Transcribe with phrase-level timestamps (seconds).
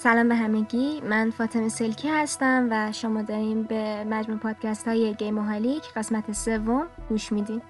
[0.00, 1.00] سلام به همگی.
[1.00, 6.32] من فاطمه سلکی هستم و شما داریم به مجموع پادکست های گیم و هالیک قسمت
[6.32, 7.62] سوم گوش میدین.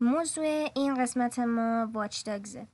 [0.00, 2.66] موضوع این قسمت ما Watch Dogs ه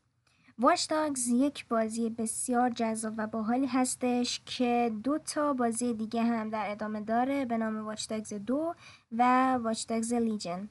[0.58, 6.50] Watch Dogs یک بازی بسیار جذاب و باحالی هستش که دو تا بازی دیگه هم
[6.50, 8.74] در ادامه داره به نام Watch Dogs دو
[9.12, 10.68] و Watch Dogs Legion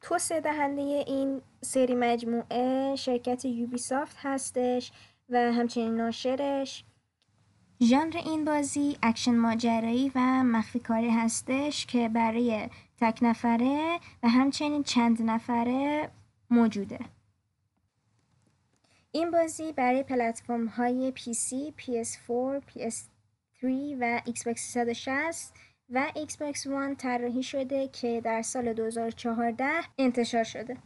[0.00, 4.92] توسعه دهنده این سری مجموعه شرکت Ubisoft هستش
[5.28, 6.84] و همچنین ناشرش.
[7.82, 12.68] ژانر این بازی اکشن ماجرایی و مخفی کاری هستش که برای
[13.00, 16.10] تک نفره و همچنین چند نفره
[16.50, 16.98] موجوده
[19.12, 23.64] این بازی برای پلتفرم های PC, PS4, PS3
[24.00, 25.54] و Xbox 360
[25.90, 29.64] و Xbox One طراحی شده که در سال 2014
[29.98, 30.76] انتشار شده.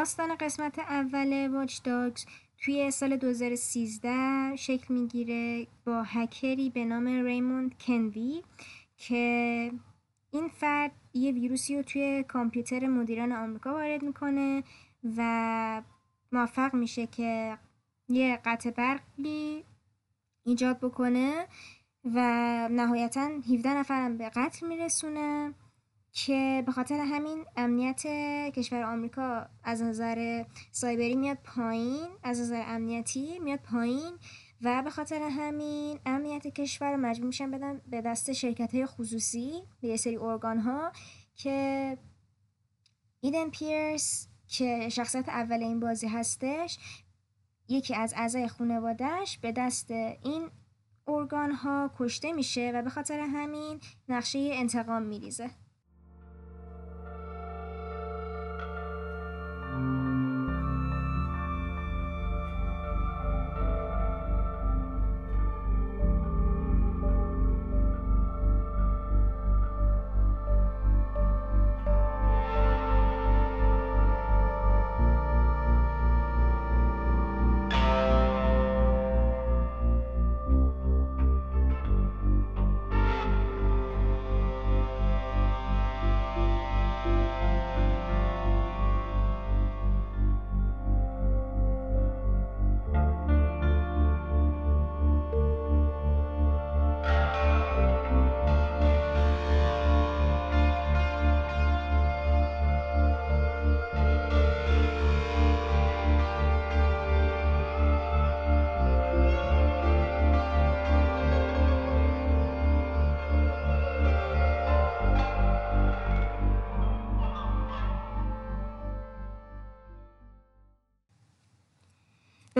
[0.00, 2.24] داستان قسمت اول واچ داگز
[2.58, 8.42] توی سال 2013 شکل می‌گیره با هکری به نام ریموند کنوی
[8.96, 9.72] که
[10.30, 14.62] این فرد یه ویروسی رو توی کامپیوتر مدیران آمریکا وارد می‌کنه
[15.16, 15.82] و
[16.32, 17.58] موفق میشه که
[18.08, 19.64] یه قطع برقی
[20.44, 21.46] ایجاد بکنه
[22.04, 22.18] و
[22.70, 25.54] نهایتا 17 نفرم به قتل میرسونه.
[26.12, 28.06] که به خاطر همین امنیت
[28.52, 34.12] کشور آمریکا از نظر سایبری میاد پایین از نظر امنیتی میاد پایین
[34.62, 39.88] و به خاطر همین امنیت کشور مجبور میشن بدن به دست شرکت های خصوصی به
[39.88, 40.92] یه سری ارگان ها
[41.34, 41.98] که
[43.20, 46.78] ایدن پیرس که شخصیت اول این بازی هستش
[47.68, 50.50] یکی از اعضای خانوادهش به دست این
[51.08, 55.50] ارگان ها کشته میشه و به خاطر همین نقشه انتقام میریزه.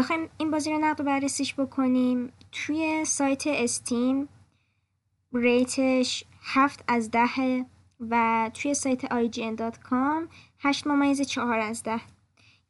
[0.01, 2.33] بخوایم این بازی رو نقد بررسیش بکنیم.
[2.53, 4.29] توی سایت استیم
[5.33, 7.67] ریتش هفت از ده
[8.01, 12.01] و توی سایت IGN.com هشت ممیز چهار از ده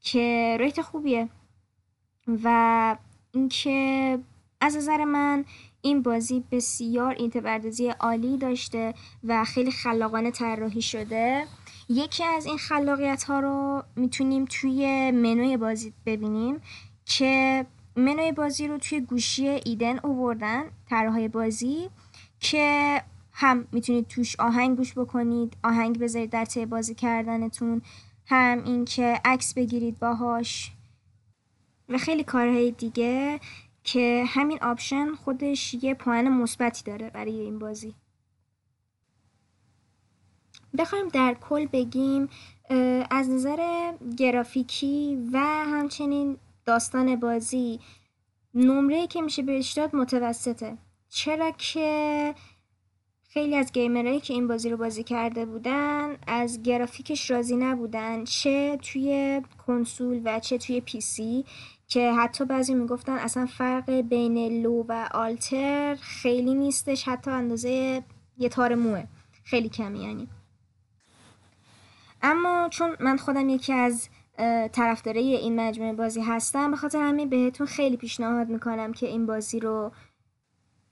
[0.00, 1.28] که ریت خوبیه.
[2.44, 2.96] و
[3.34, 4.18] اینکه
[4.60, 5.44] از نظر من
[5.82, 8.94] این بازی بسیار اینتبردازی عالی داشته
[9.24, 11.46] و خیلی خلاقانه طراحی شده.
[11.88, 16.60] یکی از این خلاقیت ها رو می‌تونیم توی منوی بازی ببینیم.
[17.10, 17.66] که
[17.96, 21.90] منوی بازی رو توی گوشی ایدن اووردن طراحهای بازی
[22.40, 23.02] که
[23.32, 27.82] هم می‌تونید توش آهنگ گوش بکنید آهنگ بذارید در طی بازی کردنتون
[28.26, 30.72] هم اینکه عکس بگیرید باهاش
[31.88, 33.40] و خیلی کارهای دیگه
[33.84, 37.94] که همین آپشن خودش یه پوان مثبتی داره برای این بازی.
[40.78, 42.28] بخوایم در کل بگیم
[43.10, 46.36] از نظر گرافیکی و همچنین
[46.70, 47.80] داستان بازی.
[48.54, 50.78] نمره که میشه بهش داد متوسطه.
[51.08, 52.34] چرا که
[53.28, 58.24] خیلی از گیمرهایی که این بازی رو بازی کرده بودن از گرافیکش راضی نبودن.
[58.24, 61.44] چه توی کنسول و چه توی پی سی
[61.88, 68.02] که حتی بعضی می‌گفتن اصلا فرق بین لو و آلتر خیلی نیستش حتی اندازه
[68.38, 69.04] یه تار موه.
[69.44, 70.28] خیلی کمی یعنی.
[72.22, 74.08] اما چون من خودم یکی از
[74.72, 76.70] طرفدارای این مجموعه بازی هستم.
[76.70, 79.92] به خاطر همین بهتون خیلی پیشنهاد می‌کنم که این بازی رو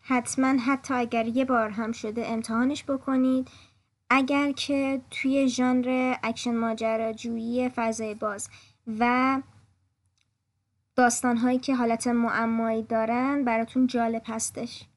[0.00, 3.49] حتما حتی اگر یه بار هم شده امتحانش بکنید.
[4.11, 8.49] اگر که توی ژانر اکشن ماجراجویی فضای باز
[8.99, 9.43] و
[10.96, 14.88] داستانهایی که حالت معمایی دارن براتون جالب هستش.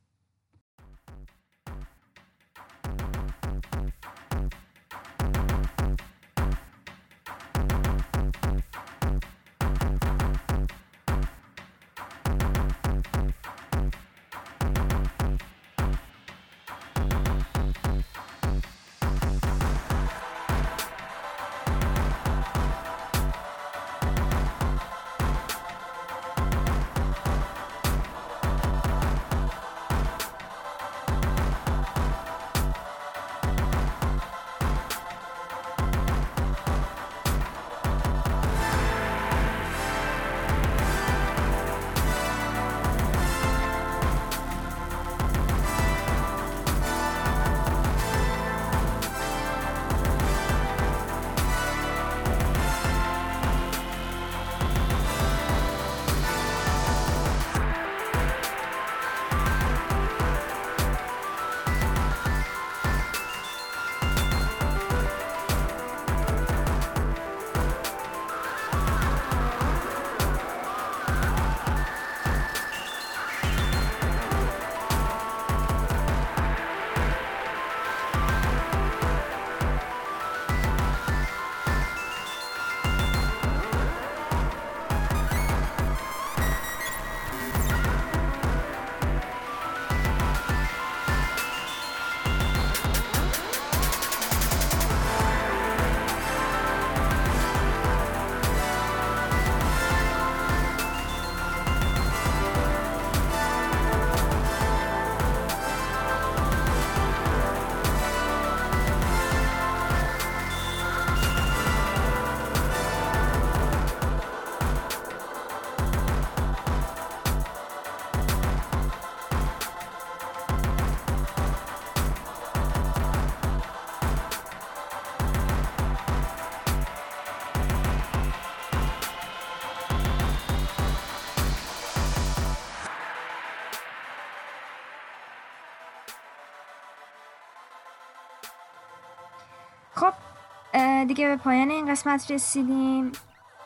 [141.11, 143.11] دیگه به پایان این قسمت رسیدیم.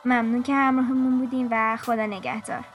[0.06, 2.75] ممنون که همراهمون بودیم و خدا نگهدار.